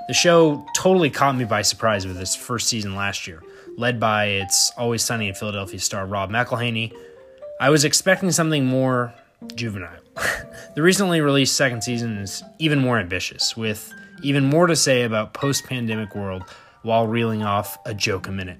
The 0.07 0.13
show 0.13 0.65
totally 0.75 1.09
caught 1.09 1.35
me 1.35 1.45
by 1.45 1.61
surprise 1.61 2.07
with 2.07 2.19
its 2.19 2.35
first 2.35 2.67
season 2.67 2.95
last 2.95 3.27
year 3.27 3.43
led 3.77 3.99
by 3.99 4.25
its 4.25 4.71
Always 4.75 5.03
Sunny 5.03 5.29
in 5.29 5.35
Philadelphia 5.35 5.79
star 5.79 6.05
Rob 6.05 6.29
McElhenney. 6.29 6.93
I 7.61 7.69
was 7.69 7.85
expecting 7.85 8.31
something 8.31 8.65
more 8.65 9.13
juvenile. 9.55 10.01
the 10.75 10.81
recently 10.81 11.21
released 11.21 11.55
second 11.55 11.83
season 11.83 12.17
is 12.17 12.43
even 12.59 12.79
more 12.79 12.99
ambitious, 12.99 13.55
with 13.55 13.93
even 14.23 14.45
more 14.45 14.67
to 14.67 14.75
say 14.75 15.03
about 15.03 15.33
post-pandemic 15.33 16.15
world 16.15 16.43
while 16.81 17.07
reeling 17.07 17.43
off 17.43 17.77
a 17.85 17.93
joke 17.93 18.27
a 18.27 18.31
minute. 18.31 18.59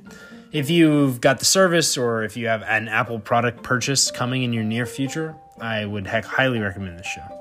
If 0.51 0.69
you've 0.69 1.19
got 1.19 1.39
the 1.39 1.45
service 1.45 1.97
or 1.97 2.23
if 2.23 2.37
you 2.37 2.47
have 2.47 2.61
an 2.63 2.87
Apple 2.87 3.19
product 3.19 3.63
purchase 3.63 4.11
coming 4.11 4.43
in 4.43 4.53
your 4.53 4.63
near 4.63 4.85
future, 4.85 5.35
I 5.59 5.85
would 5.85 6.07
heck 6.07 6.25
highly 6.25 6.59
recommend 6.59 6.99
this 6.99 7.07
show. 7.07 7.36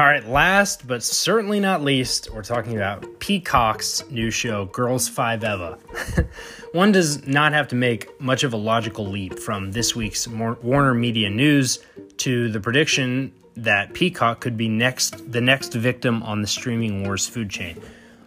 All 0.00 0.06
right, 0.06 0.26
last 0.26 0.86
but 0.86 1.02
certainly 1.02 1.60
not 1.60 1.82
least, 1.82 2.32
we're 2.32 2.42
talking 2.42 2.74
about 2.74 3.20
Peacock's 3.20 4.02
new 4.10 4.30
show, 4.30 4.64
Girls 4.64 5.06
Five 5.06 5.44
Eva. 5.44 5.76
One 6.72 6.90
does 6.90 7.26
not 7.26 7.52
have 7.52 7.68
to 7.68 7.76
make 7.76 8.18
much 8.18 8.42
of 8.42 8.54
a 8.54 8.56
logical 8.56 9.06
leap 9.06 9.38
from 9.38 9.72
this 9.72 9.94
week's 9.94 10.26
Warner 10.26 10.94
Media 10.94 11.28
News 11.28 11.80
to 12.16 12.48
the 12.48 12.60
prediction 12.60 13.30
that 13.56 13.92
Peacock 13.92 14.40
could 14.40 14.56
be 14.56 14.70
next 14.70 15.30
the 15.30 15.42
next 15.42 15.74
victim 15.74 16.22
on 16.22 16.40
the 16.40 16.48
streaming 16.48 17.04
wars 17.04 17.26
food 17.28 17.50
chain. 17.50 17.78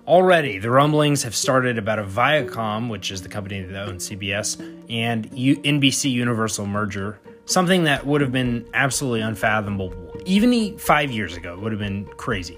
Already, 0.08 0.60
the 0.60 0.70
rumblings 0.70 1.24
have 1.24 1.34
started 1.34 1.80
about 1.80 1.98
a 1.98 2.04
Viacom, 2.04 2.88
which 2.88 3.10
is 3.10 3.24
the 3.24 3.30
company 3.30 3.64
that 3.64 3.88
owns 3.88 4.12
CBS, 4.12 4.60
and 4.92 5.28
NBC 5.32 6.12
Universal 6.12 6.68
merger 6.68 7.20
something 7.46 7.84
that 7.84 8.06
would 8.06 8.22
have 8.22 8.32
been 8.32 8.66
absolutely 8.74 9.22
unfathomable 9.22 9.94
even 10.26 10.78
five 10.78 11.12
years 11.12 11.36
ago 11.36 11.60
would 11.60 11.72
have 11.72 11.80
been 11.80 12.06
crazy 12.18 12.58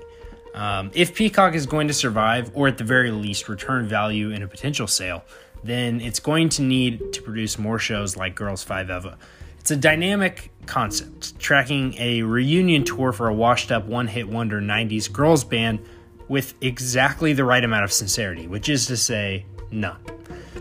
um, 0.54 0.90
if 0.94 1.14
peacock 1.14 1.54
is 1.54 1.66
going 1.66 1.88
to 1.88 1.94
survive 1.94 2.52
or 2.54 2.68
at 2.68 2.78
the 2.78 2.84
very 2.84 3.12
least 3.12 3.50
return 3.50 3.88
value 3.88 4.30
in 4.30 4.42
a 4.42 4.48
potential 4.48 4.88
sale 4.88 5.24
then 5.66 6.00
it's 6.00 6.20
going 6.20 6.48
to 6.48 6.62
need 6.62 7.12
to 7.12 7.22
produce 7.24 7.58
more 7.58 7.80
shows 7.80 8.16
like 8.16 8.36
Girls 8.36 8.64
5 8.64 8.92
Eva. 8.92 9.18
It's 9.60 9.72
a 9.72 9.76
dynamic 9.76 10.52
concept, 10.68 11.40
tracking 11.40 11.96
a 11.98 12.22
reunion 12.22 12.84
tour 12.84 13.12
for 13.12 13.28
a 13.30 13.34
washed 13.34 13.72
up 13.72 13.86
one 13.86 14.08
hit 14.08 14.30
wonder 14.30 14.62
90s 14.62 15.12
girls 15.12 15.44
band 15.44 15.80
with 16.28 16.54
exactly 16.62 17.34
the 17.34 17.44
right 17.44 17.64
amount 17.64 17.84
of 17.84 17.92
sincerity, 17.92 18.48
which 18.48 18.70
is 18.70 18.86
to 18.88 18.98
say, 18.98 19.46
none. 19.72 19.98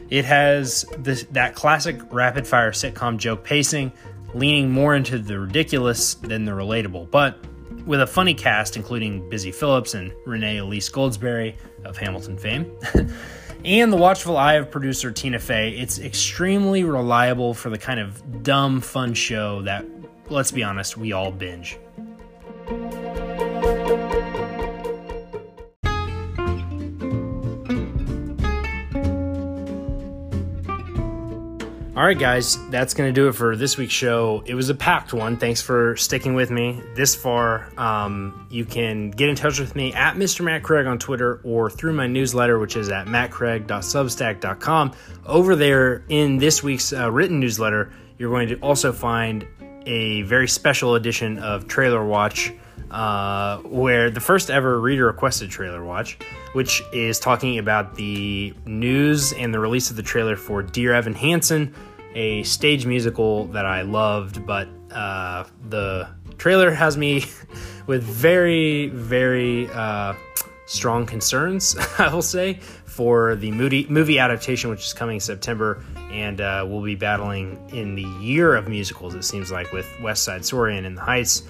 It 0.08 0.24
has 0.24 0.86
this, 0.98 1.24
that 1.32 1.54
classic 1.54 2.00
rapid 2.10 2.46
fire 2.46 2.72
sitcom 2.72 3.18
joke 3.18 3.44
pacing, 3.44 3.92
leaning 4.34 4.70
more 4.70 4.94
into 4.94 5.18
the 5.18 5.38
ridiculous 5.38 6.14
than 6.14 6.44
the 6.44 6.52
relatable, 6.52 7.10
but 7.10 7.38
with 7.86 8.00
a 8.00 8.06
funny 8.06 8.34
cast 8.34 8.76
including 8.76 9.28
Busy 9.28 9.52
Phillips 9.52 9.94
and 9.94 10.12
Renee 10.26 10.58
Elise 10.58 10.90
Goldsberry 10.90 11.54
of 11.84 11.96
Hamilton 11.96 12.36
fame. 12.36 12.70
and 13.64 13.92
the 13.92 13.96
watchful 13.96 14.36
eye 14.36 14.54
of 14.54 14.70
producer 14.70 15.10
Tina 15.12 15.38
Fey, 15.38 15.70
it's 15.70 15.98
extremely 15.98 16.84
reliable 16.84 17.54
for 17.54 17.70
the 17.70 17.78
kind 17.78 18.00
of 18.00 18.42
dumb, 18.42 18.80
fun 18.80 19.14
show 19.14 19.62
that, 19.62 19.84
let's 20.28 20.50
be 20.50 20.62
honest, 20.62 20.96
we 20.96 21.12
all 21.12 21.30
binge. 21.30 21.78
All 32.04 32.08
right, 32.08 32.18
guys, 32.18 32.58
that's 32.68 32.92
going 32.92 33.08
to 33.08 33.18
do 33.18 33.28
it 33.28 33.32
for 33.32 33.56
this 33.56 33.78
week's 33.78 33.94
show. 33.94 34.42
It 34.44 34.54
was 34.54 34.68
a 34.68 34.74
packed 34.74 35.14
one. 35.14 35.38
Thanks 35.38 35.62
for 35.62 35.96
sticking 35.96 36.34
with 36.34 36.50
me 36.50 36.82
this 36.94 37.14
far. 37.14 37.72
Um, 37.80 38.46
you 38.50 38.66
can 38.66 39.10
get 39.10 39.30
in 39.30 39.36
touch 39.36 39.58
with 39.58 39.74
me 39.74 39.94
at 39.94 40.16
Mr. 40.16 40.44
Matt 40.44 40.62
Craig 40.62 40.84
on 40.84 40.98
Twitter 40.98 41.40
or 41.44 41.70
through 41.70 41.94
my 41.94 42.06
newsletter, 42.06 42.58
which 42.58 42.76
is 42.76 42.90
at 42.90 43.06
mattcraig.substack.com. 43.06 44.92
Over 45.24 45.56
there 45.56 46.04
in 46.10 46.36
this 46.36 46.62
week's 46.62 46.92
uh, 46.92 47.10
written 47.10 47.40
newsletter, 47.40 47.90
you're 48.18 48.28
going 48.28 48.48
to 48.48 48.56
also 48.56 48.92
find 48.92 49.46
a 49.86 50.20
very 50.24 50.46
special 50.46 50.96
edition 50.96 51.38
of 51.38 51.66
Trailer 51.68 52.04
Watch. 52.04 52.52
Uh, 52.90 53.58
where 53.62 54.10
the 54.10 54.20
first 54.20 54.50
ever 54.50 54.78
reader 54.78 55.06
requested 55.06 55.50
trailer 55.50 55.82
watch, 55.82 56.16
which 56.52 56.80
is 56.92 57.18
talking 57.18 57.58
about 57.58 57.96
the 57.96 58.54
news 58.66 59.32
and 59.32 59.52
the 59.52 59.58
release 59.58 59.90
of 59.90 59.96
the 59.96 60.02
trailer 60.02 60.36
for 60.36 60.62
Dear 60.62 60.92
Evan 60.92 61.14
Hansen, 61.14 61.74
a 62.14 62.42
stage 62.44 62.86
musical 62.86 63.46
that 63.46 63.66
I 63.66 63.82
loved, 63.82 64.46
but 64.46 64.68
uh, 64.90 65.44
the 65.68 66.08
trailer 66.38 66.70
has 66.70 66.96
me 66.96 67.24
with 67.86 68.02
very, 68.02 68.88
very 68.88 69.68
uh, 69.70 70.14
strong 70.66 71.06
concerns, 71.06 71.76
I 71.98 72.12
will 72.12 72.22
say, 72.22 72.54
for 72.84 73.36
the 73.36 73.50
movie, 73.50 74.18
adaptation, 74.18 74.70
which 74.70 74.84
is 74.84 74.92
coming 74.92 75.20
September, 75.20 75.84
and 76.10 76.40
uh, 76.40 76.64
we'll 76.66 76.82
be 76.82 76.94
battling 76.94 77.58
in 77.72 77.94
the 77.94 78.06
year 78.20 78.54
of 78.54 78.68
musicals, 78.68 79.14
it 79.14 79.24
seems 79.24 79.50
like, 79.50 79.72
with 79.72 79.88
West 80.00 80.24
Side 80.24 80.44
Story 80.44 80.76
and 80.76 80.86
In 80.86 80.94
the 80.94 81.00
Heights. 81.00 81.42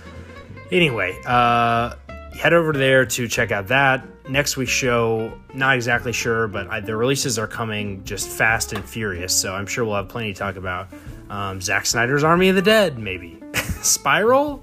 Anyway, 0.71 1.19
uh, 1.27 1.95
head 2.39 2.53
over 2.53 2.73
there 2.73 3.07
to 3.07 3.29
check 3.29 3.53
out 3.53 3.69
that. 3.69 4.05
Next 4.29 4.57
week's 4.57 4.71
show, 4.73 5.39
not 5.53 5.77
exactly 5.77 6.13
sure, 6.13 6.49
but 6.49 6.69
I, 6.69 6.81
the 6.81 6.97
releases 6.97 7.39
are 7.39 7.47
coming 7.47 8.03
just 8.05 8.29
fast 8.29 8.73
and 8.73 8.85
furious, 8.85 9.35
so 9.35 9.55
I'm 9.55 9.67
sure 9.67 9.85
we'll 9.85 9.97
have 9.97 10.09
plenty 10.09 10.33
to 10.33 10.39
talk 10.39 10.57
about. 10.57 10.89
Um, 11.29 11.61
Zack 11.61 11.87
Snyder's 11.87 12.25
Army 12.25 12.49
of 12.49 12.57
the 12.57 12.63
Dead, 12.63 12.99
maybe. 12.99 13.39
Spiral, 13.83 14.63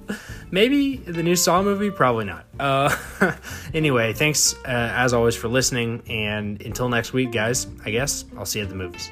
maybe. 0.49 0.97
The 0.97 1.23
new 1.23 1.35
Saw 1.35 1.61
movie, 1.61 1.91
probably 1.91 2.25
not. 2.25 2.45
Uh, 2.59 2.95
anyway, 3.73 4.13
thanks 4.13 4.53
uh, 4.65 4.91
as 4.95 5.13
always 5.13 5.35
for 5.35 5.47
listening, 5.47 6.01
and 6.07 6.61
until 6.61 6.89
next 6.89 7.13
week, 7.13 7.31
guys, 7.31 7.67
I 7.85 7.91
guess 7.91 8.25
I'll 8.37 8.45
see 8.45 8.59
you 8.59 8.65
at 8.65 8.69
the 8.69 8.75
movies. 8.75 9.11